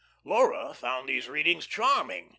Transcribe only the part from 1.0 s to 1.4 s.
these